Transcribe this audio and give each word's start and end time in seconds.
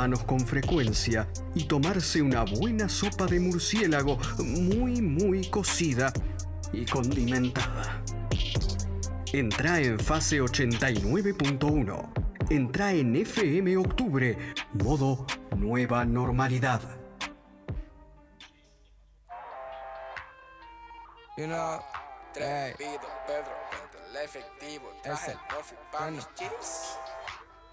manos 0.00 0.24
con 0.24 0.40
frecuencia 0.40 1.28
y 1.54 1.64
tomarse 1.64 2.22
una 2.22 2.42
buena 2.42 2.88
sopa 2.88 3.26
de 3.26 3.38
murciélago 3.38 4.16
muy 4.38 5.02
muy 5.02 5.46
cocida 5.50 6.10
y 6.72 6.86
condimentada. 6.86 8.02
Entra 9.30 9.78
en 9.78 10.00
fase 10.00 10.40
89.1. 10.40 12.48
Entra 12.48 12.94
en 12.94 13.14
FM 13.14 13.76
Octubre, 13.76 14.38
modo 14.72 15.26
nueva 15.58 16.06
normalidad. 16.06 16.80
You 21.36 21.46
know, 21.46 21.80
Pedro, 22.32 23.52
el 24.08 24.16
efectivo, 24.24 24.90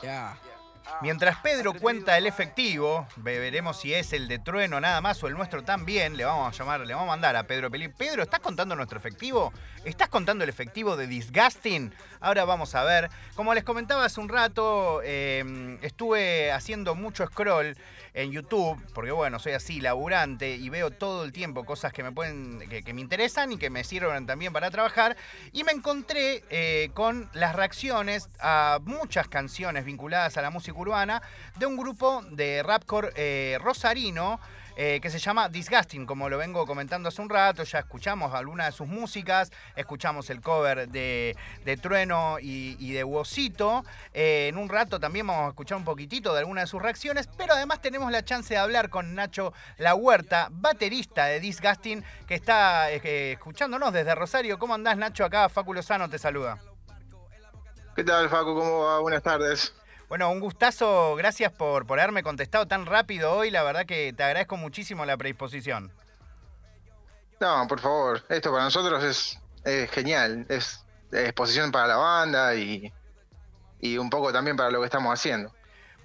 Yeah. 0.03 0.56
Mientras 1.01 1.37
Pedro 1.37 1.73
cuenta 1.73 2.17
el 2.17 2.25
efectivo, 2.25 3.07
veremos 3.17 3.79
si 3.79 3.93
es 3.93 4.13
el 4.13 4.27
de 4.27 4.39
Trueno 4.39 4.79
nada 4.81 4.99
más 5.01 5.21
o 5.23 5.27
el 5.27 5.33
nuestro 5.33 5.63
también. 5.63 6.17
Le 6.17 6.25
vamos 6.25 6.53
a 6.53 6.57
llamar, 6.57 6.81
le 6.81 6.93
vamos 6.93 7.07
a 7.07 7.11
mandar 7.11 7.35
a 7.35 7.43
Pedro 7.43 7.69
Pelín. 7.69 7.93
Pedro, 7.95 8.23
¿estás 8.23 8.39
contando 8.39 8.75
nuestro 8.75 8.97
efectivo? 8.97 9.53
¿Estás 9.85 10.09
contando 10.09 10.43
el 10.43 10.49
efectivo 10.49 10.97
de 10.97 11.07
Disgusting? 11.07 11.93
Ahora 12.19 12.45
vamos 12.45 12.73
a 12.75 12.83
ver. 12.83 13.09
Como 13.35 13.53
les 13.53 13.63
comentaba 13.63 14.05
hace 14.05 14.19
un 14.19 14.29
rato, 14.29 15.01
em, 15.03 15.77
estuve 15.81 16.51
haciendo 16.51 16.95
mucho 16.95 17.25
scroll 17.27 17.77
en 18.13 18.31
YouTube, 18.31 18.81
porque 18.93 19.11
bueno, 19.11 19.39
soy 19.39 19.53
así, 19.53 19.81
laburante, 19.81 20.55
y 20.55 20.69
veo 20.69 20.91
todo 20.91 21.23
el 21.23 21.31
tiempo 21.31 21.65
cosas 21.65 21.93
que 21.93 22.03
me 22.03 22.11
pueden, 22.11 22.59
que, 22.69 22.93
me 22.93 23.01
interesan 23.01 23.51
y 23.51 23.57
que 23.57 23.69
me 23.69 23.83
sirven 23.83 24.25
también 24.25 24.53
para 24.53 24.71
trabajar. 24.71 25.15
Y 25.51 25.63
me 25.63 25.71
encontré 25.71 26.43
eh, 26.49 26.89
con 26.93 27.29
las 27.33 27.55
reacciones 27.55 28.29
a 28.39 28.79
muchas 28.83 29.27
canciones 29.27 29.85
vinculadas 29.85 30.37
a 30.37 30.41
la 30.41 30.49
música 30.49 30.77
urbana 30.77 31.21
de 31.57 31.65
un 31.65 31.77
grupo 31.77 32.23
de 32.31 32.63
rapcore 32.63 33.11
eh, 33.15 33.57
rosarino. 33.61 34.39
Eh, 34.79 34.99
que 35.01 35.09
se 35.09 35.17
llama 35.17 35.49
Disgusting, 35.49 36.05
como 36.05 36.29
lo 36.29 36.37
vengo 36.37 36.67
comentando 36.67 37.09
hace 37.09 37.19
un 37.19 37.29
rato, 37.29 37.63
ya 37.63 37.79
escuchamos 37.79 38.35
algunas 38.35 38.67
de 38.67 38.71
sus 38.73 38.87
músicas, 38.87 39.51
escuchamos 39.75 40.29
el 40.29 40.39
cover 40.39 40.87
de, 40.87 41.35
Trueno 41.81 42.37
y, 42.39 42.93
de 42.93 43.03
Wosito, 43.03 43.83
eh, 44.13 44.49
en 44.49 44.55
un 44.55 44.69
rato 44.69 44.99
también 44.99 45.25
vamos 45.25 45.45
a 45.45 45.49
escuchar 45.49 45.79
un 45.79 45.83
poquitito 45.83 46.31
de 46.31 46.41
algunas 46.41 46.65
de 46.65 46.67
sus 46.67 46.79
reacciones, 46.79 47.27
pero 47.35 47.55
además 47.55 47.81
tenemos 47.81 48.11
la 48.11 48.23
chance 48.23 48.53
de 48.53 48.59
hablar 48.59 48.91
con 48.91 49.15
Nacho 49.15 49.51
La 49.77 49.95
Huerta, 49.95 50.49
baterista 50.51 51.25
de 51.25 51.39
Disgusting, 51.39 52.03
que 52.27 52.35
está 52.35 52.91
escuchándonos 52.91 53.91
desde 53.91 54.13
Rosario. 54.13 54.59
¿Cómo 54.59 54.75
andás 54.75 54.95
Nacho? 54.95 55.25
Acá 55.25 55.49
Facu 55.49 55.73
Lozano 55.73 56.07
te 56.07 56.19
saluda. 56.19 56.59
¿Qué 57.95 58.03
tal 58.03 58.29
Facu? 58.29 58.53
¿Cómo 58.53 58.81
va? 58.81 58.99
Buenas 58.99 59.23
tardes. 59.23 59.73
Bueno, 60.09 60.31
un 60.31 60.39
gustazo, 60.39 61.15
gracias 61.15 61.51
por, 61.51 61.85
por 61.85 61.99
haberme 61.99 62.23
contestado 62.23 62.65
tan 62.65 62.85
rápido 62.85 63.33
hoy, 63.33 63.51
la 63.51 63.63
verdad 63.63 63.85
que 63.85 64.13
te 64.13 64.23
agradezco 64.23 64.55
muchísimo 64.55 65.05
la 65.05 65.17
predisposición. 65.17 65.91
No, 67.39 67.67
por 67.67 67.79
favor, 67.79 68.23
esto 68.29 68.51
para 68.51 68.63
nosotros 68.63 69.03
es, 69.03 69.91
genial, 69.91 70.45
es, 70.49 70.85
exposición 71.11 71.71
para 71.71 71.87
la 71.87 71.97
banda 71.97 72.55
y, 72.55 72.91
un 73.97 74.09
poco 74.09 74.31
también 74.31 74.55
para 74.55 74.71
lo 74.71 74.79
que 74.79 74.85
estamos 74.85 75.13
haciendo. 75.13 75.53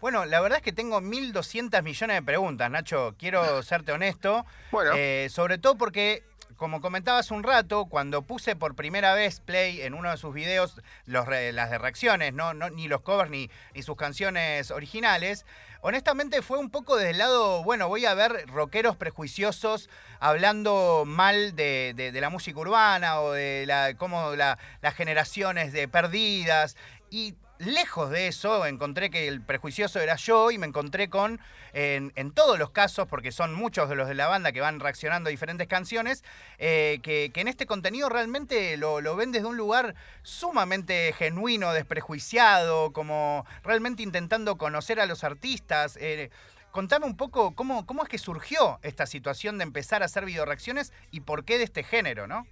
Bueno, 0.00 0.24
la 0.24 0.40
verdad 0.40 0.58
es 0.58 0.64
que 0.64 0.72
tengo 0.72 1.00
1.200 1.00 1.80
millones 1.82 2.16
de 2.16 2.22
preguntas, 2.22 2.68
Nacho. 2.68 3.14
Quiero 3.16 3.62
serte 3.62 3.92
honesto. 3.92 4.44
Bueno. 4.72 4.92
Eh, 4.96 5.28
sobre 5.30 5.58
todo 5.58 5.76
porque 5.76 6.24
como 6.62 6.80
comentabas 6.80 7.32
un 7.32 7.42
rato, 7.42 7.86
cuando 7.86 8.22
puse 8.22 8.54
por 8.54 8.76
primera 8.76 9.14
vez 9.14 9.40
play 9.40 9.80
en 9.80 9.94
uno 9.94 10.12
de 10.12 10.16
sus 10.16 10.32
videos 10.32 10.80
las 11.06 11.26
de 11.26 11.76
reacciones, 11.76 12.34
¿no? 12.34 12.54
ni 12.54 12.86
los 12.86 13.00
covers 13.00 13.32
ni, 13.32 13.50
sus 13.82 13.96
canciones 13.96 14.70
originales, 14.70 15.44
honestamente 15.80 16.40
fue 16.40 16.58
un 16.58 16.70
poco 16.70 16.94
desde 16.94 17.10
el 17.10 17.18
lado, 17.18 17.64
bueno, 17.64 17.88
voy 17.88 18.06
a 18.06 18.14
ver 18.14 18.46
rockeros 18.46 18.94
prejuiciosos 18.94 19.90
hablando 20.20 21.02
mal 21.04 21.56
de, 21.56 22.12
la 22.14 22.30
música 22.30 22.60
urbana 22.60 23.18
o 23.22 23.32
de 23.32 23.96
cómo 23.98 24.36
las 24.36 24.94
generaciones 24.94 25.72
de 25.72 25.88
perdidas. 25.88 26.76
Y 27.10 27.34
lejos 27.62 28.10
de 28.10 28.28
eso, 28.28 28.66
encontré 28.66 29.10
que 29.10 29.28
el 29.28 29.40
prejuicioso 29.40 30.00
era 30.00 30.16
yo 30.16 30.50
y 30.50 30.58
me 30.58 30.66
encontré 30.66 31.08
con, 31.08 31.40
en, 31.72 32.30
todos 32.32 32.58
los 32.58 32.70
casos, 32.70 33.08
porque 33.08 33.32
son 33.32 33.54
muchos 33.54 33.88
de 33.88 33.94
los 33.94 34.08
de 34.08 34.14
la 34.14 34.28
banda 34.28 34.52
que 34.52 34.60
van 34.60 34.80
reaccionando 34.80 35.28
a 35.28 35.30
diferentes 35.30 35.66
canciones, 35.68 36.24
eh, 36.58 37.00
que, 37.02 37.30
en 37.34 37.48
este 37.48 37.66
contenido 37.66 38.08
realmente 38.08 38.76
lo, 38.76 39.16
ven 39.16 39.32
desde 39.32 39.46
un 39.46 39.56
lugar 39.56 39.94
sumamente 40.22 41.12
genuino, 41.16 41.72
desprejuiciado, 41.72 42.92
como 42.92 43.46
realmente 43.62 44.02
intentando 44.02 44.56
conocer 44.56 45.00
a 45.00 45.06
los 45.06 45.24
artistas. 45.24 45.96
Eh, 46.00 46.30
contame 46.70 47.06
un 47.06 47.16
poco 47.16 47.54
cómo, 47.54 47.86
cómo 47.86 48.02
es 48.02 48.08
que 48.08 48.18
surgió 48.18 48.78
esta 48.82 49.06
situación 49.06 49.58
de 49.58 49.64
empezar 49.64 50.02
a 50.02 50.06
hacer 50.06 50.24
videoreacciones 50.24 50.92
y 51.10 51.20
por 51.20 51.44
qué 51.44 51.58
de 51.58 51.64
este 51.64 51.82
género, 51.82 52.26
¿no? 52.26 52.46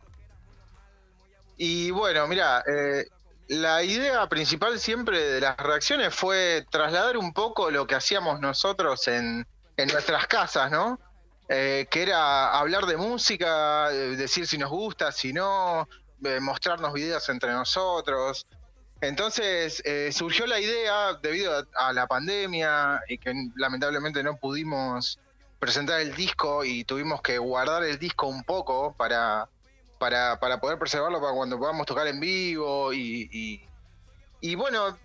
Y 1.62 1.90
bueno, 1.90 2.26
mira, 2.26 2.64
eh, 2.66 3.04
la 3.50 3.82
idea 3.82 4.28
principal 4.28 4.78
siempre 4.78 5.18
de 5.18 5.40
las 5.40 5.56
reacciones 5.56 6.14
fue 6.14 6.64
trasladar 6.70 7.16
un 7.16 7.32
poco 7.32 7.68
lo 7.72 7.84
que 7.84 7.96
hacíamos 7.96 8.38
nosotros 8.38 9.08
en, 9.08 9.44
nuestras 9.76 10.26
casas, 10.28 10.70
¿no? 10.70 11.00
Eh, 11.48 11.88
que 11.90 12.02
era 12.02 12.56
hablar 12.56 12.86
de 12.86 12.96
música, 12.96 13.90
eh, 13.90 14.14
decir 14.14 14.46
si 14.46 14.56
nos 14.56 14.70
gusta, 14.70 15.10
si 15.10 15.32
no, 15.32 15.88
eh, 16.22 16.38
mostrarnos 16.38 16.92
videos 16.92 17.28
entre 17.28 17.50
nosotros. 17.50 18.46
Entonces 19.00 19.82
surgió 20.12 20.46
la 20.46 20.60
idea, 20.60 21.14
debido 21.14 21.66
a, 21.74 21.92
la 21.92 22.06
pandemia 22.06 23.00
y 23.08 23.18
que 23.18 23.32
lamentablemente 23.56 24.22
no 24.22 24.36
pudimos 24.36 25.18
presentar 25.58 26.00
el 26.00 26.14
disco 26.14 26.64
y 26.64 26.84
tuvimos 26.84 27.20
que 27.20 27.38
guardar 27.38 27.82
el 27.82 27.98
disco 27.98 28.28
un 28.28 28.44
poco 28.44 28.94
para, 28.96 29.48
para, 30.00 30.40
para 30.40 30.58
poder 30.58 30.78
preservarlo 30.78 31.20
para 31.20 31.34
cuando 31.34 31.58
podamos 31.58 31.86
tocar 31.86 32.06
en 32.06 32.18
vivo 32.18 32.90
y, 32.94 33.62
y, 34.40 34.54
bueno, 34.54 34.98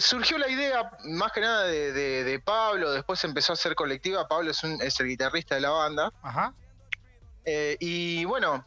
surgió 0.00 0.38
la 0.38 0.48
idea 0.48 0.90
más 1.04 1.32
que 1.32 1.42
nada 1.42 1.64
de, 1.64 1.92
de, 1.92 2.40
Pablo, 2.40 2.90
después 2.90 3.22
empezó 3.24 3.52
a 3.52 3.56
ser 3.56 3.74
colectiva, 3.74 4.26
Pablo 4.26 4.50
es, 4.50 4.64
un, 4.64 4.80
es 4.80 4.98
el 5.00 5.08
guitarrista 5.08 5.54
de 5.54 5.60
la 5.60 5.70
banda. 5.70 6.12
Ajá. 6.22 6.54
Eh, 7.44 7.76
y 7.78 8.24
bueno, 8.24 8.66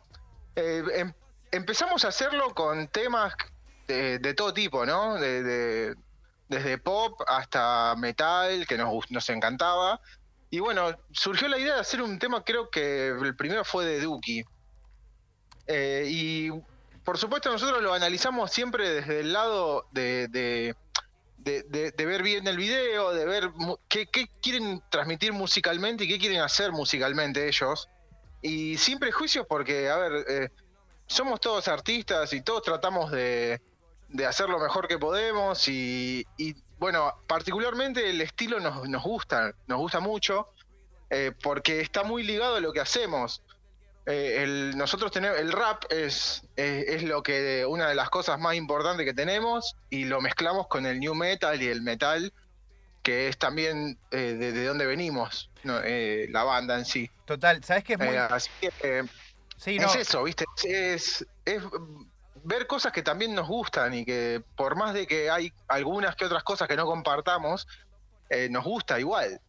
eh, 0.55 0.83
em, 0.93 1.13
empezamos 1.51 2.05
a 2.05 2.09
hacerlo 2.09 2.53
con 2.53 2.87
temas 2.87 3.33
de, 3.87 4.19
de 4.19 4.33
todo 4.35 4.53
tipo, 4.53 4.85
¿no? 4.85 5.15
De, 5.15 5.95
desde 6.47 6.77
pop 6.77 7.19
hasta 7.27 7.95
metal, 7.97 8.67
que 8.67 8.77
nos, 8.77 9.09
nos 9.09 9.29
encantaba. 9.31 9.99
Y 10.51 10.59
bueno, 10.59 10.95
surgió 11.11 11.47
la 11.47 11.57
idea 11.57 11.73
de 11.73 11.81
hacer 11.81 12.03
un 12.03 12.19
tema, 12.19 12.43
creo 12.43 12.69
que 12.69 13.07
el 13.07 13.35
primero 13.35 13.65
fue 13.65 13.85
de 13.85 13.99
Duki, 13.99 14.43
eh, 15.73 16.03
y 16.05 16.49
por 17.05 17.17
supuesto 17.17 17.49
nosotros 17.49 17.81
lo 17.81 17.93
analizamos 17.93 18.51
siempre 18.51 18.89
desde 18.89 19.21
el 19.21 19.31
lado 19.31 19.87
de, 19.91 20.27
de, 20.27 20.75
ver 22.05 22.23
bien 22.23 22.45
el 22.45 22.57
video, 22.57 23.13
de 23.13 23.25
ver 23.25 23.51
qué, 23.87 24.07
quieren 24.41 24.83
transmitir 24.89 25.31
musicalmente 25.31 26.03
y 26.03 26.09
qué 26.09 26.19
quieren 26.19 26.41
hacer 26.41 26.73
musicalmente 26.73 27.47
ellos. 27.47 27.87
Y 28.41 28.77
sin 28.77 28.99
prejuicios 28.99 29.45
porque, 29.47 29.89
a 29.89 29.95
ver, 29.95 30.25
eh, 30.27 30.49
somos 31.07 31.39
todos 31.39 31.69
artistas 31.69 32.33
y 32.33 32.41
todos 32.41 32.63
tratamos 32.63 33.09
de, 33.09 33.61
hacer 34.27 34.49
lo 34.49 34.59
mejor 34.59 34.89
que 34.89 34.97
podemos 34.97 35.69
y, 35.69 36.25
bueno, 36.79 37.13
particularmente 37.27 38.09
el 38.09 38.19
estilo 38.19 38.59
nos, 38.59 38.89
nos 38.89 39.03
gusta, 39.03 39.53
nos 39.67 39.77
gusta 39.77 40.01
mucho 40.01 40.49
eh, 41.09 41.31
porque 41.41 41.79
está 41.79 42.03
muy 42.03 42.23
ligado 42.23 42.55
a 42.55 42.59
lo 42.59 42.73
que 42.73 42.81
hacemos. 42.81 43.41
Eh, 44.07 44.41
el, 44.43 44.77
nosotros 44.77 45.11
tenemos 45.11 45.37
el 45.37 45.51
rap 45.51 45.83
es, 45.91 46.43
es, 46.55 47.03
lo 47.03 47.21
que 47.21 47.65
una 47.67 47.87
de 47.87 47.93
las 47.93 48.09
cosas 48.09 48.39
más 48.39 48.55
importantes 48.55 49.05
que 49.05 49.13
tenemos 49.13 49.75
y 49.91 50.05
lo 50.05 50.21
mezclamos 50.21 50.67
con 50.67 50.87
el 50.87 50.99
new 50.99 51.13
metal 51.13 51.61
y 51.61 51.67
el 51.67 51.83
metal 51.83 52.33
que 53.03 53.27
es 53.27 53.37
también 53.37 53.99
eh, 54.09 54.33
de, 54.33 54.65
dónde 54.65 54.87
venimos 54.87 55.51
eh, 55.83 56.27
la 56.31 56.43
banda 56.43 56.79
en 56.79 56.85
sí. 56.85 57.11
Total 57.25 57.63
sabes 57.63 57.83
que 57.83 57.93
es 57.93 57.99
muy 57.99 58.15
así 58.15 58.49
que, 58.59 59.05
es 59.65 59.95
eso 59.95 60.23
viste 60.23 60.45
es, 60.63 61.23
es 61.45 61.61
ver 62.43 62.65
cosas 62.65 62.91
que 62.91 63.03
también 63.03 63.35
nos 63.35 63.47
gustan 63.47 63.93
y 63.93 64.03
que 64.03 64.41
por 64.55 64.75
más 64.75 64.95
de 64.95 65.05
que 65.05 65.29
hay 65.29 65.53
algunas 65.67 66.15
que 66.15 66.25
otras 66.25 66.43
cosas 66.43 66.67
que 66.67 66.75
no 66.75 66.87
compartamos 66.87 67.67
nos 68.49 68.63
gusta 68.63 68.99
igual 68.99 69.39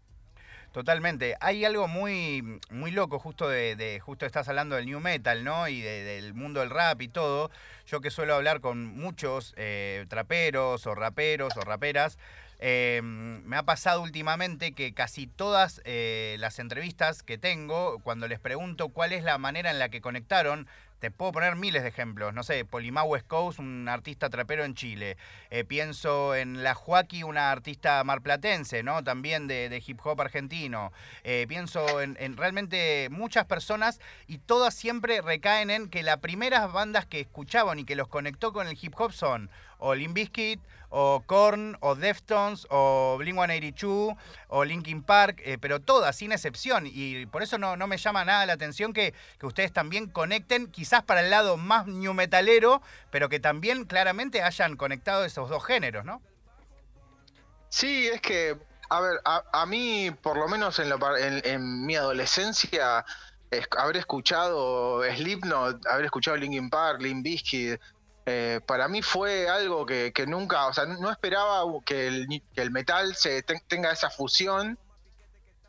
Totalmente. 0.72 1.36
Hay 1.40 1.66
algo 1.66 1.86
muy, 1.86 2.58
muy 2.70 2.90
loco, 2.92 3.19
justo 3.19 3.46
de, 3.46 4.00
justo 4.02 4.24
estás 4.24 4.48
hablando 4.48 4.74
del 4.74 4.86
new 4.86 5.00
metal, 5.00 5.44
¿no? 5.44 5.69
Y 5.69 5.82
del 5.82 6.32
mundo 6.32 6.60
del 6.60 6.70
rap 6.70 7.02
y 7.02 7.08
todo. 7.08 7.50
Yo 7.86 8.00
que 8.00 8.10
suelo 8.10 8.34
hablar 8.34 8.60
con 8.60 8.86
muchos 8.86 9.52
eh, 9.58 10.06
traperos 10.08 10.86
o 10.86 10.94
raperos 10.94 11.54
o 11.58 11.60
raperas, 11.60 12.16
em, 12.58 13.42
me 13.44 13.56
ha 13.56 13.64
pasado 13.64 14.00
últimamente 14.00 14.72
que 14.72 14.94
casi 14.94 15.26
todas 15.26 15.82
eh, 15.84 16.36
las 16.38 16.58
entrevistas 16.58 17.22
que 17.22 17.36
tengo, 17.36 17.98
cuando 17.98 18.26
les 18.26 18.38
pregunto 18.38 18.88
cuál 18.88 19.12
es 19.12 19.24
la 19.24 19.36
manera 19.36 19.70
en 19.70 19.78
la 19.78 19.90
que 19.90 20.00
conectaron 20.00 20.66
te 21.02 21.10
puedo 21.10 21.32
poner 21.32 21.56
miles 21.56 21.82
de 21.82 21.88
ejemplos. 21.88 22.32
No 22.32 22.44
sé, 22.44 22.64
Polimá 22.64 23.02
West 23.02 23.26
Coast, 23.26 23.58
un 23.58 23.88
artista 23.88 24.31
trapero 24.31 24.62
en 24.62 24.76
Chile. 24.76 25.16
Eh, 25.50 25.64
pienso 25.64 26.37
en 26.37 26.62
La 26.62 26.76
Joaquí, 26.76 27.25
una 27.25 27.50
artista 27.50 28.04
marplatense, 28.04 28.84
¿no? 28.84 29.02
También 29.02 29.49
de, 29.49 29.82
hip 29.84 29.99
hop 30.04 30.20
argentino. 30.20 30.93
Eh, 31.25 31.46
pienso 31.49 32.00
en, 32.00 32.16
en, 32.20 32.37
realmente 32.37 33.08
muchas 33.10 33.46
personas 33.46 33.99
y 34.28 34.38
todas 34.38 34.76
siempre 34.76 35.20
recaen 35.22 35.70
en 35.70 35.88
que 35.88 36.04
las 36.04 36.19
primeras 36.19 36.72
bandas 36.72 37.05
que 37.05 37.19
escuchaban 37.19 37.81
y 37.81 37.84
que 37.84 37.96
los 37.96 38.06
conectó 38.06 38.52
con 38.52 38.69
el 38.69 38.78
hip 38.81 38.94
hop 38.96 39.12
son 39.12 39.50
o 39.82 39.96
Limp 39.96 40.14
Bizkit, 40.14 40.60
o 40.90 41.25
Korn, 41.26 41.76
o 41.81 41.94
Deftones, 41.94 42.66
o 42.70 43.16
Blink-182, 43.19 44.16
o 44.48 44.64
Linkin 44.64 45.02
Park, 45.02 45.40
eh, 45.43 45.56
pero 45.58 45.81
todas, 45.81 46.14
sin 46.14 46.32
excepción. 46.32 46.84
Y 46.87 47.26
por 47.26 47.43
eso 47.43 47.56
no, 47.56 47.76
no 47.76 47.87
me 47.87 47.96
llama 47.96 48.25
nada 48.25 48.44
la 48.44 48.52
atención 48.52 48.93
que, 48.93 49.14
que, 49.40 49.46
ustedes 49.46 49.72
también 49.72 50.06
conecten, 50.06 50.66
quizás 50.66 50.92
para 51.00 51.23
el 51.23 51.31
lado 51.31 51.56
más 51.56 51.87
new 51.87 52.12
metalero, 52.12 52.83
pero 53.11 53.31
que 53.31 53.41
también 53.41 53.87
claramente 53.87 54.43
hayan 54.43 54.77
conectado 54.77 55.25
esos 55.25 55.49
dos 55.49 55.65
géneros, 55.65 56.05
¿no? 56.05 56.21
Sí, 57.71 58.09
es 58.09 58.21
que, 58.21 58.59
a 58.91 59.00
ver, 59.00 59.19
a, 59.25 59.65
mí, 59.65 60.11
por 60.23 60.37
lo 60.37 60.47
menos 60.49 60.79
en, 60.79 60.93
en, 61.44 61.87
mi 61.87 61.97
adolescencia, 61.97 63.06
haber 63.79 63.97
escuchado 63.97 65.03
Slipknot, 65.03 65.87
haber 65.87 66.05
escuchado 66.05 66.37
Linkin 66.37 66.69
Park, 66.69 67.00
Limp 67.00 67.25
Bizkit, 67.25 67.81
eh, 68.25 68.61
para 68.67 68.87
mí 68.87 69.03
fue 69.03 69.49
algo 69.49 69.85
que, 69.85 70.12
nunca, 70.29 70.67
o 70.67 70.73
sea, 70.73 70.87
no 70.87 71.11
esperaba 71.11 71.65
que 71.85 72.06
el, 72.06 72.71
metal 72.71 73.17
se 73.17 73.43
tenga 73.43 73.91
esa 73.91 74.11
fusión 74.11 74.79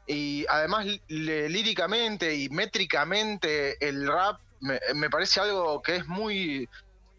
y 0.05 0.45
además 0.49 0.85
líricamente 1.07 2.35
y 2.35 2.49
métricamente 2.49 3.87
el 3.87 4.05
rap 4.07 4.39
me, 4.63 5.09
parece 5.09 5.39
algo 5.39 5.81
que 5.81 5.97
es 5.97 6.07
muy, 6.07 6.69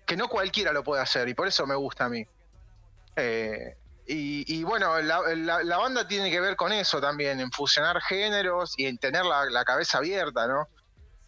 que 0.06 0.16
no 0.16 0.28
cualquiera 0.28 0.72
lo 0.72 0.82
puede 0.82 1.02
hacer 1.02 1.28
y 1.28 1.34
por 1.34 1.46
eso 1.46 1.66
me 1.66 1.74
gusta 1.74 2.06
a 2.06 2.08
mí. 2.08 2.26
Eh, 3.16 3.76
y, 4.06 4.62
bueno, 4.64 5.00
la, 5.00 5.78
banda 5.78 6.06
tiene 6.06 6.30
que 6.30 6.40
ver 6.40 6.56
con 6.56 6.72
eso 6.72 7.00
también, 7.00 7.40
en 7.40 7.50
fusionar 7.50 8.00
géneros 8.02 8.74
y 8.76 8.86
en 8.86 8.98
tener 8.98 9.24
la, 9.24 9.46
la 9.46 9.64
cabeza 9.64 9.98
abierta, 9.98 10.46
¿no? 10.46 10.68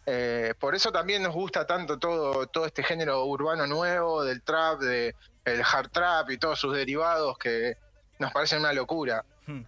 Eh, 0.09 0.53
por 0.57 0.73
eso 0.73 0.89
también 0.89 1.21
nos 1.21 1.33
gusta 1.33 1.67
tanto 1.67 1.99
todo, 1.99 2.47
todo 2.47 2.65
este 2.65 2.81
género 2.81 3.25
urbano 3.25 3.67
nuevo, 3.67 4.23
del 4.23 4.41
trap, 4.41 4.79
del 4.79 5.13
hard 5.45 5.89
trap 5.89 6.29
y 6.29 6.37
todos 6.37 6.59
sus 6.59 6.73
derivados 6.73 7.37
que 7.37 7.75
nos 8.17 8.31
parecen 8.31 8.59
una 8.59 8.71
locura. 8.71 9.25
Hmm. 9.45 9.63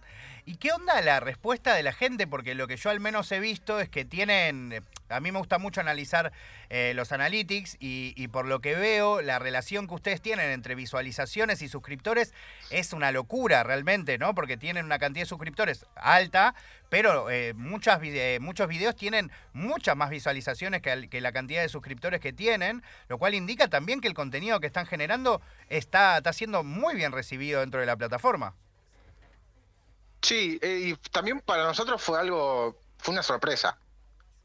¿Y 0.50 0.56
qué 0.56 0.72
onda 0.72 1.00
la 1.00 1.20
respuesta 1.20 1.76
de 1.76 1.84
la 1.84 1.92
gente? 1.92 2.26
Porque 2.26 2.56
lo 2.56 2.66
que 2.66 2.76
yo 2.76 2.90
al 2.90 2.98
menos 2.98 3.30
he 3.30 3.38
visto 3.38 3.78
es 3.78 3.88
que 3.88 4.04
tienen, 4.04 4.84
a 5.08 5.20
mí 5.20 5.30
me 5.30 5.38
gusta 5.38 5.58
mucho 5.58 5.80
analizar 5.80 6.32
eh, 6.70 6.90
los 6.96 7.12
analytics 7.12 7.76
y, 7.78 8.26
por 8.32 8.46
lo 8.46 8.60
que 8.60 8.74
veo, 8.74 9.22
la 9.22 9.38
relación 9.38 9.86
que 9.86 9.94
ustedes 9.94 10.20
tienen 10.20 10.50
entre 10.50 10.74
visualizaciones 10.74 11.62
y 11.62 11.68
suscriptores 11.68 12.34
es 12.70 12.92
una 12.92 13.12
locura 13.12 13.62
realmente, 13.62 14.18
¿no? 14.18 14.34
Porque 14.34 14.56
tienen 14.56 14.86
una 14.86 14.98
cantidad 14.98 15.22
de 15.22 15.28
suscriptores 15.28 15.86
alta, 15.94 16.56
pero 16.88 17.30
eh, 17.30 17.54
muchas, 17.54 18.00
muchos 18.40 18.66
videos 18.66 18.96
tienen 18.96 19.30
muchas 19.52 19.96
más 19.96 20.10
visualizaciones 20.10 20.82
que, 20.82 21.08
que, 21.08 21.20
la 21.20 21.30
cantidad 21.30 21.62
de 21.62 21.68
suscriptores 21.68 22.18
que 22.18 22.32
tienen, 22.32 22.82
lo 23.06 23.18
cual 23.18 23.34
indica 23.34 23.68
también 23.68 24.00
que 24.00 24.08
el 24.08 24.14
contenido 24.14 24.58
que 24.58 24.66
están 24.66 24.86
generando 24.86 25.40
está, 25.68 26.16
está 26.16 26.32
siendo 26.32 26.64
muy 26.64 26.96
bien 26.96 27.12
recibido 27.12 27.60
dentro 27.60 27.78
de 27.78 27.86
la 27.86 27.96
plataforma. 27.96 28.56
Sí, 30.22 30.58
eh, 30.62 30.80
y 30.84 30.96
también 31.10 31.40
para 31.40 31.64
nosotros 31.64 32.02
fue 32.02 32.18
algo, 32.18 32.78
fue 32.98 33.12
una 33.12 33.22
sorpresa, 33.22 33.78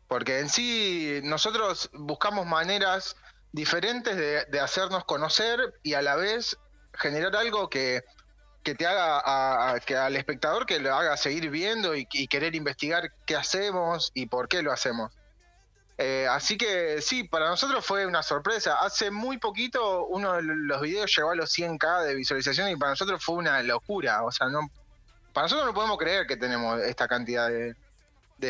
porque 0.07 0.39
en 0.39 0.49
sí 0.49 1.19
nosotros 1.23 1.89
buscamos 1.93 2.45
maneras 2.45 3.15
diferentes 3.51 4.15
de, 4.15 4.59
hacernos 4.59 5.05
conocer 5.05 5.59
y 5.83 5.93
a 5.93 6.01
la 6.01 6.15
vez 6.15 6.57
generar 6.93 7.35
algo 7.35 7.69
que, 7.69 8.03
te 8.63 8.85
haga 8.85 9.79
que 9.81 9.95
al 9.95 10.15
espectador 10.15 10.65
que 10.65 10.79
lo 10.79 10.93
haga 10.93 11.17
seguir 11.17 11.49
viendo 11.49 11.95
y, 11.95 12.05
querer 12.05 12.55
investigar 12.55 13.11
qué 13.25 13.35
hacemos 13.35 14.11
y 14.13 14.25
por 14.27 14.47
qué 14.47 14.61
lo 14.61 14.71
hacemos. 14.71 15.11
Eh, 15.97 16.27
así 16.29 16.57
que 16.57 17.01
sí, 17.01 17.23
para 17.23 17.47
nosotros 17.47 17.85
fue 17.85 18.05
una 18.05 18.23
sorpresa. 18.23 18.79
Hace 18.81 19.11
muy 19.11 19.37
poquito 19.37 20.05
uno 20.07 20.33
de 20.33 20.41
los 20.43 20.81
videos 20.81 21.15
llegó 21.15 21.31
a 21.31 21.35
los 21.35 21.57
100k 21.57 22.03
de 22.03 22.15
visualización 22.15 22.69
y 22.69 22.75
para 22.75 22.91
nosotros 22.91 23.23
fue 23.23 23.35
una 23.35 23.61
locura. 23.63 24.23
O 24.23 24.31
sea, 24.31 24.47
no, 24.47 24.69
para 25.35 25.45
nosotros 25.45 25.67
no 25.67 25.73
podemos 25.73 25.97
creer 25.97 26.27
que 26.27 26.37
tenemos 26.37 26.81
esta 26.81 27.09
cantidad 27.09 27.49
de, 27.49 27.75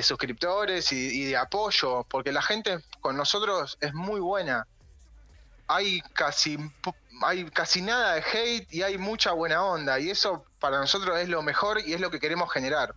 suscriptores 0.03 0.91
y, 0.91 1.25
de 1.25 1.35
apoyo, 1.35 2.05
porque 2.07 2.31
la 2.31 2.43
gente 2.43 2.77
con 3.01 3.17
nosotros 3.17 3.75
es 3.81 3.95
muy 3.95 4.19
buena. 4.19 4.67
Hay 5.67 6.01
casi, 6.13 6.59
hay 7.23 7.45
casi 7.45 7.81
nada 7.81 8.13
de 8.13 8.21
hate 8.21 8.71
y 8.71 8.83
hay 8.83 8.99
mucha 8.99 9.31
buena 9.31 9.63
onda, 9.63 9.99
y 9.99 10.11
eso 10.11 10.45
para 10.59 10.77
nosotros 10.77 11.17
es 11.19 11.27
lo 11.27 11.41
mejor 11.41 11.81
y 11.83 11.93
es 11.93 12.01
lo 12.01 12.11
que 12.11 12.19
queremos 12.19 12.53
generar. 12.53 12.93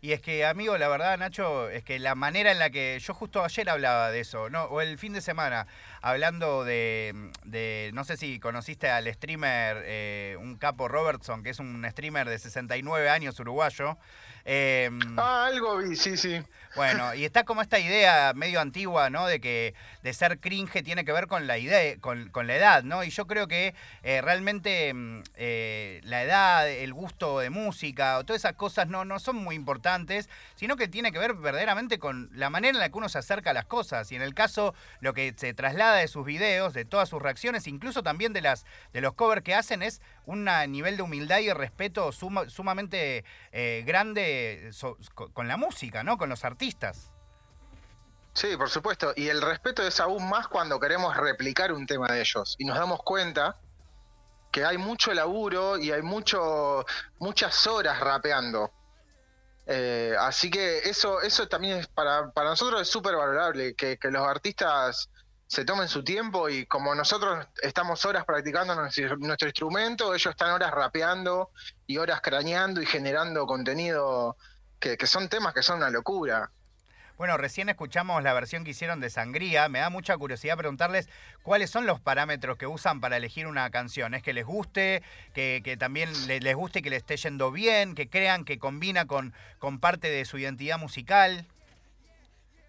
Y 0.00 0.12
es 0.12 0.20
que, 0.20 0.44
amigo, 0.44 0.78
la 0.78 0.86
verdad, 0.86 1.18
Nacho, 1.18 1.68
es 1.68 1.82
que 1.82 1.98
la 1.98 2.14
manera 2.14 2.52
en 2.52 2.60
la 2.60 2.70
que 2.70 2.98
yo 3.00 3.12
justo 3.12 3.44
ayer 3.44 3.68
hablaba 3.68 4.10
de 4.12 4.20
eso, 4.20 4.50
¿no? 4.50 4.64
O 4.64 4.80
el 4.80 4.98
fin 4.98 5.12
de 5.12 5.20
semana, 5.20 5.66
hablando 6.02 6.64
de, 6.64 7.90
no 7.94 8.04
sé 8.04 8.16
si 8.16 8.40
conociste 8.40 8.90
al 8.90 9.12
streamer, 9.14 9.82
eh, 9.86 10.36
un 10.38 10.56
capo 10.56 10.88
Robertson, 10.88 11.42
que 11.42 11.50
es 11.50 11.60
un 11.60 11.86
streamer 11.88 12.28
de 12.28 12.38
69 12.38 13.08
años 13.08 13.38
uruguayo. 13.38 13.96
Em, 14.44 14.98
ah, 15.18 15.46
algo 15.46 15.78
vi, 15.78 15.94
sí, 15.94 16.16
sí. 16.16 16.42
Bueno, 16.74 17.14
y 17.14 17.24
está 17.24 17.44
como 17.44 17.62
esta 17.62 17.78
idea 17.78 18.32
medio 18.34 18.60
antigua, 18.60 19.08
¿no? 19.08 19.26
De 19.26 19.40
que 19.40 19.74
de 20.02 20.12
ser 20.12 20.40
cringe 20.40 20.82
tiene 20.82 21.04
que 21.04 21.12
ver 21.12 21.28
con 21.28 21.46
la 21.46 21.58
idea, 21.58 21.96
con, 22.00 22.30
la 22.34 22.56
edad, 22.56 22.82
¿no? 22.82 23.04
Y 23.04 23.10
yo 23.10 23.26
creo 23.26 23.46
que 23.46 23.74
eh, 24.02 24.20
realmente 24.20 24.92
mm, 24.92 25.22
eh, 25.36 26.00
la 26.02 26.24
edad, 26.24 26.68
el 26.68 26.92
gusto 26.92 27.38
de 27.38 27.50
música, 27.50 28.18
o 28.18 28.24
todas 28.24 28.40
esas 28.40 28.54
cosas 28.54 28.88
no, 28.88 29.04
no 29.04 29.20
son 29.20 29.36
muy 29.36 29.54
importantes, 29.54 30.28
sino 30.56 30.76
que 30.76 30.88
tiene 30.88 31.12
que 31.12 31.18
ver 31.18 31.34
verdaderamente 31.34 31.98
con 31.98 32.30
la 32.32 32.50
manera 32.50 32.74
en 32.74 32.80
la 32.80 32.88
que 32.88 32.98
uno 32.98 33.08
se 33.08 33.18
acerca 33.18 33.50
a 33.50 33.54
las 33.54 33.66
cosas. 33.66 34.10
Y 34.10 34.16
en 34.16 34.22
el 34.22 34.34
caso, 34.34 34.74
lo 35.00 35.14
que 35.14 35.34
se 35.36 35.54
traslada 35.54 35.91
de 35.94 36.08
sus 36.08 36.24
videos, 36.24 36.74
de 36.74 36.84
todas 36.84 37.08
sus 37.08 37.20
reacciones, 37.20 37.66
incluso 37.66 38.02
también 38.02 38.32
de 38.32 38.40
las 38.40 38.64
de 38.92 39.00
los 39.00 39.14
covers 39.14 39.42
que 39.42 39.54
hacen, 39.54 39.82
es 39.82 40.00
un 40.26 40.48
nivel 40.68 40.96
de 40.96 41.02
humildad 41.02 41.38
y 41.38 41.52
respeto 41.52 42.12
sumamente 42.12 43.24
eh, 43.52 43.82
grande 43.86 44.70
con 45.34 45.48
la 45.48 45.56
música, 45.56 46.02
¿no? 46.02 46.18
Con 46.18 46.28
los 46.28 46.44
artistas 46.44 47.12
Sí, 48.34 48.56
por 48.56 48.70
supuesto. 48.70 49.12
Y 49.14 49.28
el 49.28 49.42
respeto 49.42 49.82
es 49.82 50.00
aún 50.00 50.28
más 50.28 50.48
cuando 50.48 50.80
queremos 50.80 51.16
replicar 51.16 51.72
un 51.72 51.86
tema 51.86 52.08
de 52.08 52.20
ellos. 52.20 52.56
Y 52.58 52.64
nos 52.64 52.78
damos 52.78 53.02
cuenta 53.02 53.58
que 54.50 54.64
hay 54.64 54.78
mucho 54.78 55.12
laburo 55.12 55.78
y 55.78 55.92
hay 55.92 56.02
muchas 56.02 57.66
horas 57.66 58.00
rapeando. 58.00 58.70
Eh, 59.66 60.14
así 60.18 60.50
que 60.50 60.78
eso, 60.78 61.20
eso 61.20 61.46
también 61.46 61.78
es 61.78 61.86
para, 61.86 62.30
para 62.32 62.50
nosotros 62.50 62.82
es 62.82 62.88
súper 62.88 63.16
valorable, 63.16 63.74
que, 63.74 63.98
los 64.02 64.26
artistas 64.26 65.08
se 65.52 65.66
tomen 65.66 65.86
su 65.86 66.02
tiempo 66.02 66.48
y 66.48 66.64
como 66.64 66.94
nosotros 66.94 67.46
estamos 67.60 68.02
horas 68.06 68.24
practicando 68.24 68.74
nuestro, 68.74 69.46
instrumento, 69.46 70.14
ellos 70.14 70.30
están 70.30 70.50
horas 70.52 70.70
rapeando 70.70 71.50
y 71.86 71.98
horas 71.98 72.22
craneando 72.22 72.80
y 72.80 72.86
generando 72.86 73.44
contenido 73.44 74.38
que, 74.80 74.96
son 75.06 75.28
temas 75.28 75.52
que 75.52 75.62
son 75.62 75.76
una 75.76 75.90
locura. 75.90 76.50
Bueno, 77.18 77.36
recién 77.36 77.68
escuchamos 77.68 78.22
la 78.22 78.32
versión 78.32 78.64
que 78.64 78.70
hicieron 78.70 79.00
de 79.00 79.10
Sangría. 79.10 79.68
Me 79.68 79.80
da 79.80 79.90
mucha 79.90 80.16
curiosidad 80.16 80.56
preguntarles 80.56 81.10
cuáles 81.42 81.68
son 81.68 81.84
los 81.84 82.00
parámetros 82.00 82.56
que 82.56 82.66
usan 82.66 83.02
para 83.02 83.18
elegir 83.18 83.46
una 83.46 83.68
canción. 83.68 84.14
¿Es 84.14 84.22
que 84.22 84.32
les 84.32 84.46
guste, 84.46 85.02
que, 85.34 85.76
también 85.78 86.08
les, 86.28 86.56
guste 86.56 86.80
que 86.80 86.88
le 86.88 86.96
esté 86.96 87.18
yendo 87.18 87.52
bien, 87.52 87.94
que 87.94 88.08
crean 88.08 88.46
que 88.46 88.58
combina 88.58 89.04
con 89.04 89.34
parte 89.80 90.08
de 90.08 90.24
su 90.24 90.38
identidad 90.38 90.78
musical? 90.78 91.46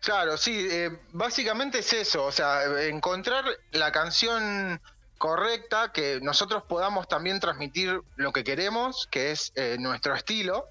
Claro, 0.03 0.35
sí, 0.37 0.67
eh, 0.69 0.91
básicamente 1.13 1.79
es 1.79 1.93
eso, 1.93 2.25
o 2.25 2.31
sea, 2.31 2.65
encontrar 2.87 3.45
la 3.71 3.91
canción 3.93 4.81
correcta, 5.17 5.93
que 5.93 6.19
nosotros 6.21 6.63
podamos 6.63 7.07
también 7.07 7.39
transmitir 7.39 8.01
lo 8.17 8.33
que 8.33 8.43
queremos, 8.43 9.07
que 9.09 9.31
es 9.31 9.53
eh, 9.55 9.77
nuestro 9.79 10.13
estilo, 10.13 10.67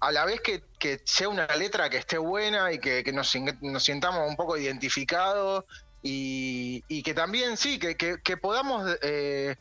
a 0.00 0.10
la 0.12 0.24
vez 0.24 0.40
que, 0.40 0.62
sea 1.04 1.28
una 1.28 1.46
letra 1.56 1.90
que 1.90 1.98
esté 1.98 2.16
buena 2.16 2.72
y 2.72 2.78
que, 2.78 3.04
nos, 3.12 3.36
nos, 3.60 3.84
sientamos 3.84 4.26
un 4.26 4.36
poco 4.36 4.56
identificados 4.56 5.64
y, 6.02 7.02
que 7.02 7.12
también 7.12 7.58
sí, 7.58 7.78
que, 7.78 8.36
podamos, 8.38 8.96
eh, 9.02 9.56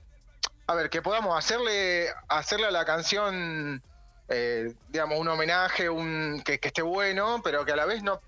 a 0.67 0.75
ver, 0.75 0.89
que 0.89 1.01
podamos 1.01 1.37
hacerle, 1.37 2.07
hacerle 2.29 2.67
a 2.67 2.71
la 2.71 2.85
canción, 2.85 3.83
eh, 4.29 4.73
digamos, 4.87 5.19
un 5.19 5.27
homenaje, 5.27 5.89
un, 5.89 6.41
que, 6.45 6.61
esté 6.61 6.81
bueno, 6.81 7.41
pero 7.43 7.65
que 7.65 7.73
a 7.73 7.75
la 7.75 7.85
vez 7.85 8.01
no, 8.03 8.21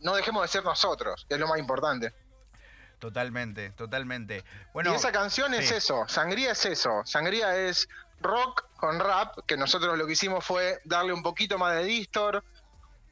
no 0.00 0.14
dejemos 0.14 0.42
de 0.42 0.48
ser 0.48 0.64
nosotros, 0.64 1.26
que 1.28 1.34
es 1.34 1.40
lo 1.40 1.48
más 1.48 1.58
importante. 1.58 2.12
Totalmente, 2.98 3.70
totalmente. 3.70 4.44
Bueno, 4.72 4.92
y 4.92 4.94
esa 4.96 5.12
canción 5.12 5.52
es 5.54 5.70
eso, 5.70 6.04
Sangría 6.08 6.52
es 6.52 6.64
eso, 6.64 7.02
Sangría 7.04 7.56
es 7.56 7.88
rock 8.20 8.64
con 8.76 8.98
rap, 8.98 9.38
que 9.46 9.56
nosotros 9.56 9.98
lo 9.98 10.06
que 10.06 10.14
hicimos 10.14 10.44
fue 10.44 10.80
darle 10.84 11.12
un 11.12 11.22
poquito 11.22 11.58
más 11.58 11.74
de 11.76 11.84
distor, 11.84 12.42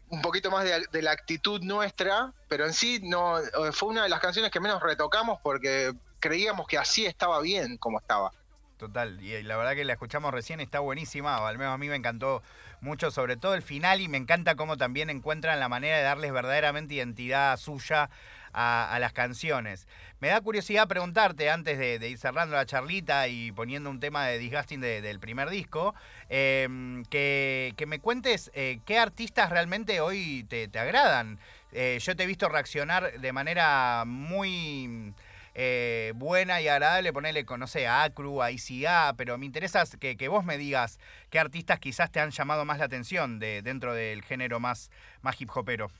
un 0.08 0.22
poquito 0.22 0.50
más 0.50 0.64
de, 0.64 1.02
la 1.02 1.10
actitud 1.10 1.60
nuestra, 1.62 2.32
pero 2.48 2.64
en 2.64 2.72
sí 2.72 3.00
no 3.02 3.36
fue 3.72 3.90
una 3.90 4.04
de 4.04 4.08
las 4.08 4.20
canciones 4.20 4.50
que 4.50 4.60
menos 4.60 4.82
retocamos 4.82 5.38
porque 5.42 5.92
creíamos 6.20 6.66
que 6.66 6.78
así 6.78 7.04
estaba 7.04 7.40
bien 7.40 7.76
como 7.76 7.98
estaba. 7.98 8.32
Total, 8.76 9.20
y 9.22 9.40
la 9.44 9.56
verdad 9.56 9.74
que 9.74 9.84
la 9.84 9.92
escuchamos 9.92 10.34
recién, 10.34 10.60
está 10.60 10.80
buenísima, 10.80 11.36
al 11.46 11.58
menos 11.58 11.74
a 11.74 11.78
mí 11.78 11.88
me 11.88 11.94
encantó 11.94 12.42
mucho, 12.80 13.12
sobre 13.12 13.36
todo 13.36 13.54
el 13.54 13.62
final, 13.62 14.00
y 14.00 14.08
me 14.08 14.18
encanta 14.18 14.56
cómo 14.56 14.76
también 14.76 15.10
encuentran 15.10 15.60
la 15.60 15.68
manera 15.68 15.96
de 15.96 16.02
darles 16.02 16.32
verdaderamente 16.32 16.94
identidad 16.94 17.56
suya 17.56 18.10
a, 18.52 18.96
las 19.00 19.12
canciones. 19.12 19.86
Me 20.20 20.28
da 20.28 20.40
curiosidad 20.40 20.88
preguntarte, 20.88 21.50
antes 21.50 21.78
de, 21.78 22.08
ir 22.08 22.18
cerrando 22.18 22.56
la 22.56 22.66
charlita 22.66 23.28
y 23.28 23.52
poniendo 23.52 23.90
un 23.90 24.00
tema 24.00 24.26
de 24.26 24.38
Disgusting 24.38 24.80
del 24.80 25.20
primer 25.20 25.50
disco, 25.50 25.94
em, 26.28 27.04
que, 27.06 27.74
me 27.86 28.00
cuentes 28.00 28.50
eh, 28.54 28.80
qué 28.86 28.98
artistas 28.98 29.50
realmente 29.50 30.00
hoy 30.00 30.44
te, 30.48 30.68
agradan. 30.78 31.38
Eh, 31.72 31.98
yo 32.00 32.14
te 32.16 32.22
he 32.22 32.26
visto 32.26 32.48
reaccionar 32.48 33.20
de 33.20 33.32
manera 33.32 34.04
muy... 34.06 35.14
Eh, 35.56 36.12
buena 36.16 36.60
y 36.60 36.66
agradable 36.66 37.12
ponerle, 37.12 37.44
no 37.56 37.66
sé, 37.68 37.86
a 37.86 38.02
Acru, 38.02 38.42
a 38.42 38.50
ICA, 38.50 39.14
pero 39.16 39.38
me 39.38 39.46
interesa 39.46 39.84
que, 40.00 40.16
que, 40.16 40.28
vos 40.28 40.44
me 40.44 40.58
digas 40.58 40.98
qué 41.30 41.38
artistas 41.38 41.78
quizás 41.78 42.10
te 42.10 42.18
han 42.18 42.32
llamado 42.32 42.64
más 42.64 42.78
la 42.78 42.86
atención 42.86 43.38
de, 43.38 43.62
dentro 43.62 43.94
del 43.94 44.22
género 44.22 44.58
más, 44.58 44.90
más 45.22 45.40
hip 45.40 45.50
hopero. 45.54 45.92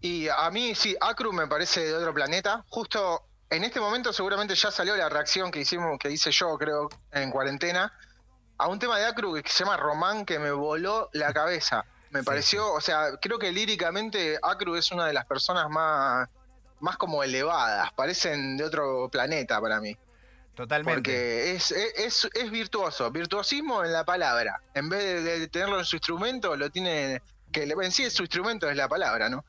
Y 0.00 0.28
a 0.28 0.48
mí 0.50 0.74
sí, 0.74 0.96
Acru 1.00 1.32
me 1.32 1.46
parece 1.46 1.84
de 1.84 1.94
otro 1.94 2.14
planeta. 2.14 2.64
Justo 2.68 3.26
en 3.50 3.64
este 3.64 3.80
momento 3.80 4.12
seguramente 4.12 4.54
ya 4.54 4.70
salió 4.70 4.96
la 4.96 5.08
reacción 5.08 5.50
que 5.50 5.60
hicimos, 5.60 5.98
que 5.98 6.10
hice 6.10 6.30
yo, 6.30 6.56
creo, 6.56 6.88
en 7.10 7.30
cuarentena, 7.30 7.92
a 8.56 8.68
un 8.68 8.78
tema 8.78 8.98
de 8.98 9.06
Acru 9.06 9.34
que 9.34 9.48
se 9.48 9.64
llama 9.64 9.76
Román 9.76 10.24
que 10.24 10.38
me 10.38 10.52
voló 10.52 11.10
la 11.12 11.32
cabeza. 11.32 11.84
Me 12.10 12.22
pareció, 12.22 12.72
o 12.72 12.80
sea, 12.80 13.16
creo 13.20 13.38
que 13.38 13.52
líricamente 13.52 14.38
Acru 14.42 14.74
es 14.76 14.90
una 14.90 15.06
de 15.06 15.12
las 15.12 15.26
personas 15.26 15.68
más, 15.68 16.28
más 16.80 16.96
como 16.96 17.22
elevadas, 17.22 17.92
parecen 17.92 18.56
de 18.56 18.64
otro 18.64 19.08
planeta 19.10 19.60
para 19.60 19.80
mí. 19.80 19.96
Totalmente. 20.54 20.94
Porque 20.94 21.52
es, 21.52 21.70
es, 21.70 22.28
es 22.34 22.50
virtuoso, 22.50 23.10
virtuosismo 23.10 23.84
en 23.84 23.92
la 23.92 24.04
palabra. 24.04 24.60
En 24.74 24.88
vez 24.88 25.24
de, 25.24 25.48
tenerlo 25.48 25.78
en 25.78 25.84
su 25.84 25.96
instrumento, 25.96 26.56
lo 26.56 26.70
tiene, 26.70 27.22
que 27.52 27.62
en 27.62 27.92
sí 27.92 28.10
su 28.10 28.22
instrumento 28.22 28.68
es 28.68 28.76
la 28.76 28.88
palabra, 28.88 29.28
¿no? 29.28 29.44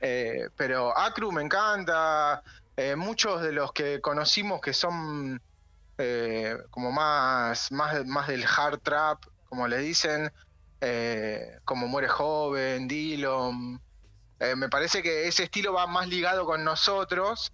Eh, 0.00 0.48
pero 0.56 0.96
Acru 0.96 1.30
me 1.30 1.42
encanta. 1.42 2.42
Eh, 2.76 2.96
muchos 2.96 3.42
de 3.42 3.52
los 3.52 3.72
que 3.72 4.00
conocimos 4.00 4.60
que 4.60 4.72
son 4.72 5.40
eh, 5.98 6.56
como 6.70 6.90
más, 6.90 7.70
más, 7.70 8.06
más 8.06 8.26
del 8.26 8.44
hard 8.44 8.80
trap, 8.80 9.22
como 9.48 9.68
le 9.68 9.78
dicen, 9.78 10.32
como 11.64 11.86
Muere 11.86 12.08
Joven, 12.08 12.88
Dillon. 12.88 13.80
Me 14.56 14.68
parece 14.68 15.02
que 15.02 15.28
ese 15.28 15.44
estilo 15.44 15.72
va 15.72 15.86
más 15.86 16.08
ligado 16.08 16.44
con 16.46 16.64
nosotros. 16.64 17.52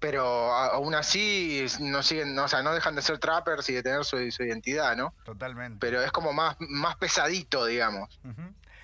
pero 0.00 0.52
aún 0.52 0.94
así 0.94 1.66
no 1.80 2.02
siguen, 2.02 2.38
o 2.38 2.48
sea, 2.48 2.62
no 2.62 2.72
dejan 2.72 2.94
de 2.94 3.02
ser 3.02 3.18
trappers 3.18 3.68
y 3.68 3.74
de 3.74 3.82
tener 3.82 4.04
su, 4.04 4.18
identidad, 4.18 4.96
¿no? 4.96 5.14
Totalmente. 5.24 5.78
Pero 5.80 6.02
es 6.02 6.12
como 6.12 6.32
más, 6.32 6.56
más 6.60 6.96
pesadito, 6.96 7.66
digamos. 7.66 8.20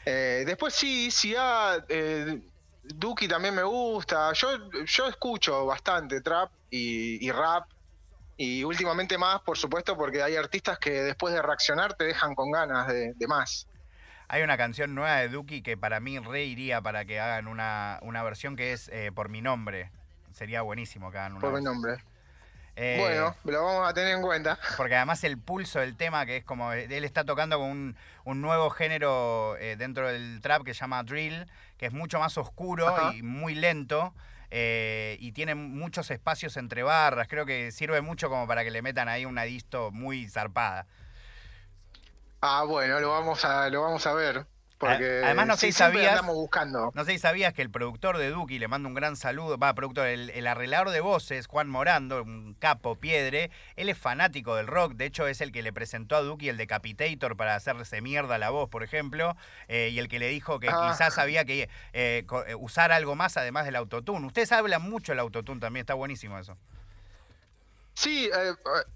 Eh, 0.07 0.45
después 0.47 0.75
sí, 0.75 1.11
sí, 1.11 1.35
ah, 1.39 1.83
eh, 1.89 2.41
Duki 2.83 3.27
también 3.27 3.55
me 3.55 3.63
gusta. 3.63 4.33
Yo, 4.33 4.71
yo 4.85 5.07
escucho 5.09 5.67
bastante 5.67 6.21
trap 6.21 6.51
y, 6.71 7.31
rap. 7.31 7.69
Y 8.37 8.65
últimamente 8.65 9.17
más, 9.17 9.41
por 9.43 9.57
supuesto, 9.57 9.97
porque 9.97 10.23
hay 10.23 10.37
artistas 10.37 10.79
que 10.79 10.91
después 10.91 11.33
de 11.33 11.41
reaccionar 11.41 11.95
te 11.95 12.05
dejan 12.05 12.35
con 12.35 12.51
ganas 12.51 12.89
de, 12.89 13.15
más. 13.29 13.69
Hay 14.29 14.43
una 14.43 14.57
canción 14.57 14.95
nueva 14.95 15.17
de 15.17 15.29
Duki 15.29 15.63
que 15.63 15.77
para 15.77 16.01
mí 16.01 16.19
reiría 16.19 16.81
para 16.81 17.05
que 17.05 17.21
hagan 17.21 17.47
una, 17.49 18.01
versión 18.25 18.57
que 18.57 18.73
es 18.73 18.89
eh, 18.89 19.11
Por 19.15 19.29
mi 19.29 19.43
nombre. 19.43 19.91
Sería 20.33 20.63
buenísimo 20.63 21.11
que 21.11 21.19
hagan 21.19 21.33
una. 21.33 21.41
Por 21.41 21.55
mi 21.55 21.63
nombre. 21.63 21.99
Eh, 22.77 22.97
bueno, 22.99 23.37
lo 23.45 23.65
vamos 23.65 23.89
a 23.89 23.95
tener 23.95 24.17
en 24.17 24.23
cuenta. 24.23 24.59
Porque 24.77 24.97
además 24.97 25.23
el 25.23 25.39
pulso 25.39 25.79
del 25.79 25.97
tema, 25.97 26.27
que 26.27 26.39
es 26.39 26.45
como, 26.45 26.73
él 26.73 27.05
está 27.05 27.25
tocando 27.25 27.59
con 27.59 27.97
un, 28.25 28.41
nuevo 28.41 28.71
género 28.71 29.57
eh, 29.59 29.77
dentro 29.77 30.09
del 30.09 30.41
trap 30.41 30.65
que 30.65 30.75
se 30.75 30.81
llama 30.81 31.03
drill, 31.05 31.47
que 31.79 31.87
es 31.87 31.93
mucho 31.93 32.19
más 32.19 32.37
oscuro 32.37 33.13
y 33.13 33.23
muy 33.23 33.55
lento. 33.55 34.13
Eh, 34.51 35.17
y 35.21 35.33
tiene 35.33 35.55
muchos 35.55 36.11
espacios 36.11 36.57
entre 36.57 36.83
barras. 36.83 37.29
Creo 37.29 37.47
que 37.47 37.73
sirve 37.73 38.01
mucho 38.01 38.29
como 38.29 38.47
para 38.47 38.65
que 38.65 38.71
le 38.71 38.83
metan 38.83 39.09
ahí 39.09 39.25
una 39.25 39.43
disto 39.43 39.91
muy 39.93 40.29
zarpada. 40.29 40.87
Ah, 42.47 42.63
bueno, 42.65 43.01
lo 43.01 43.09
vamos 43.09 43.43
a, 43.47 43.71
lo 43.71 43.81
vamos 43.81 44.07
a 44.07 44.13
ver. 44.13 44.45
Porque 44.77 45.23
Además, 45.25 45.47
no 45.47 45.57
sé 45.57 45.69
si 45.69 45.73
sabías. 45.73 46.21
buscando. 46.27 46.93
No 46.95 47.05
sé 47.07 47.13
si 47.13 47.19
sabías 47.19 47.55
que 47.55 47.63
el 47.63 47.71
productor 47.71 48.19
de 48.19 48.29
Duki, 48.29 48.59
le 48.59 48.69
mando 48.69 48.87
un 48.87 48.95
gran 48.95 49.17
saludo, 49.17 49.57
va, 49.57 49.73
productor, 49.73 50.09
el, 50.09 50.47
arreglador 50.47 50.91
de 50.91 51.01
voces, 51.01 51.47
Juan 51.47 51.71
Morando, 51.71 52.23
un 52.23 52.55
capo 52.59 52.97
piedre, 52.97 53.51
él 53.77 53.89
es 53.89 53.97
fanático 53.97 54.57
del 54.57 54.67
rock, 54.67 54.93
de 54.93 55.07
hecho 55.07 55.27
es 55.27 55.41
el 55.41 55.53
que 55.53 55.63
le 55.63 55.73
presentó 55.73 56.17
a 56.17 56.21
Duki 56.21 56.51
el 56.51 56.59
Decapitator 56.59 57.35
para 57.35 57.55
hacerse 57.55 58.03
mierda 58.03 58.37
la 58.37 58.51
voz, 58.51 58.69
por 58.69 58.83
ejemplo, 58.83 59.39
eh, 59.69 59.89
y 59.91 59.99
el 59.99 60.09
que 60.09 60.19
le 60.19 60.29
dijo 60.29 60.61
que 60.61 60.69
ah. 60.69 60.91
quizás 60.91 61.17
había 61.17 61.47
que 61.47 61.71
eh, 61.95 62.27
eh, 62.47 62.55
usar 62.57 62.93
algo 62.93 63.15
más 63.15 63.39
además 63.39 63.65
del 63.65 63.77
autotune. 63.77 64.27
Ustedes 64.27 64.53
hablan 64.53 64.83
mucho 64.83 65.13
del 65.13 65.21
autotune 65.21 65.61
también, 65.61 65.85
está 65.85 65.95
buenísimo 65.95 66.39
eso. 66.39 66.59
Sí, 67.95 68.29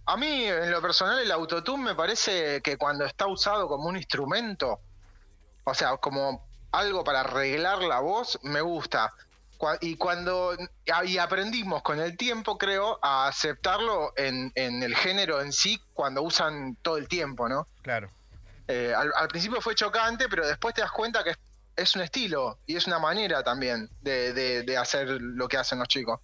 a 0.07 0.17
mí 0.17 0.45
en 0.45 0.71
lo 0.71 0.83
personal 0.83 1.19
el 1.21 1.31
autotune 1.31 1.85
me 1.85 1.95
parece 1.95 2.61
que 2.63 2.77
cuando 2.77 3.05
está 3.05 3.27
usado 3.27 3.69
como 3.69 3.89
un 3.89 3.97
instrumento, 3.97 4.81
o 5.65 5.75
sea, 5.75 5.97
como 5.99 6.49
algo 6.73 7.05
para 7.05 7.21
arreglar 7.21 7.83
la 7.83 8.01
voz, 8.01 8.39
me 8.43 8.61
gusta. 8.61 9.15
Y 9.81 9.97
cuando 9.97 10.57
y 11.05 11.19
aprendimos 11.19 11.83
con 11.83 12.01
el 12.01 12.17
tiempo, 12.17 12.57
creo, 12.59 12.99
a 13.03 13.27
aceptarlo 13.27 14.13
en, 14.17 14.53
el 14.55 14.95
género 14.95 15.41
en 15.41 15.53
sí 15.53 15.81
cuando 15.95 16.23
usan 16.23 16.77
todo 16.77 16.97
el 16.97 17.09
tiempo, 17.09 17.49
¿no? 17.49 17.67
Claro. 17.83 18.11
Eh, 18.69 18.95
al, 18.95 19.29
principio 19.29 19.61
fue 19.61 19.75
chocante, 19.75 20.29
pero 20.29 20.47
después 20.47 20.75
te 20.75 20.83
das 20.83 20.93
cuenta 20.93 21.25
que 21.25 21.35
es, 21.75 21.97
un 21.97 22.03
estilo 22.03 22.59
y 22.67 22.77
es 22.77 22.87
una 22.87 22.99
manera 22.99 23.43
también 23.43 23.91
de, 24.01 24.77
hacer 24.79 25.09
lo 25.09 25.49
que 25.49 25.57
hacen 25.57 25.79
los 25.79 25.89
chicos. 25.89 26.21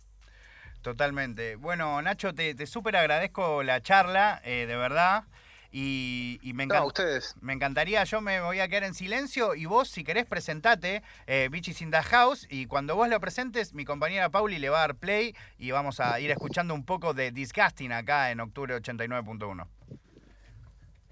Totalmente. 0.85 1.57
Bueno, 1.57 2.03
Nacho, 2.03 2.35
te, 2.35 2.55
te 2.55 2.67
súper 2.67 2.95
agradezco 2.97 3.63
la 3.63 3.81
charla, 3.81 4.43
eh, 4.45 4.67
de 4.67 4.77
verdad. 4.77 5.25
Y, 5.73 6.39
me, 6.55 6.69
ustedes. 6.83 7.35
me 7.41 7.55
encantaría, 7.55 8.05
yo 8.05 8.21
me 8.21 8.43
voy 8.43 8.61
a 8.61 8.69
quedar 8.69 8.85
en 8.85 8.93
silencio 8.93 9.55
y 9.55 9.65
vos, 9.65 9.89
si 9.89 10.05
querés, 10.05 10.27
presentate 10.27 11.03
eh, 11.27 11.49
in 11.81 11.91
the 11.91 12.03
House. 12.03 12.47
Y 12.51 12.67
cuando 12.67 12.97
vos 12.97 13.09
lo 13.09 13.19
presentes, 13.19 13.73
mi 13.73 13.87
compañera 13.87 14.29
Pauli 14.29 14.59
le 14.59 14.69
va 14.69 14.77
a 14.77 14.81
dar 14.83 14.97
play 14.97 15.35
y 15.59 15.71
vamos 15.71 16.01
a 16.01 16.21
ir 16.21 16.31
escuchando 16.31 16.75
un 16.75 16.85
poco 16.85 17.15
de 17.15 17.33
Disgusting 17.33 17.91
acá 17.91 18.31
en 18.31 18.41
octubre 18.41 18.77
89.1. 18.77 19.67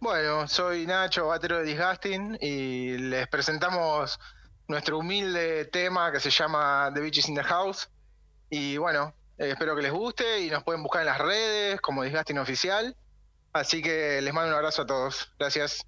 Bueno, 0.00 0.46
soy 0.48 0.84
Nacho, 0.84 1.28
batero 1.28 1.60
de 1.60 1.64
Disgusting, 1.64 2.36
y 2.42 2.98
les 2.98 3.26
presentamos 3.26 4.20
nuestro 4.68 4.98
humilde 4.98 5.64
tema 5.64 6.12
que 6.12 6.20
se 6.20 6.28
llama 6.28 6.90
The 6.92 7.00
Bitches 7.00 7.30
in 7.30 7.36
the 7.36 7.42
House. 7.42 7.88
Y 8.50 8.76
bueno, 8.76 9.14
eh, 9.42 9.50
espero 9.50 9.74
que 9.74 9.82
les 9.82 9.92
guste 9.92 10.40
y 10.40 10.50
nos 10.50 10.62
pueden 10.62 10.82
buscar 10.82 11.02
en 11.02 11.08
las 11.08 11.18
redes 11.18 11.80
como 11.80 12.04
Disgusting 12.04 12.38
Oficial. 12.38 12.96
Así 13.52 13.82
que 13.82 14.22
les 14.22 14.32
mando 14.32 14.50
un 14.50 14.54
abrazo 14.56 14.82
a 14.82 14.86
todos. 14.86 15.32
Gracias. 15.38 15.84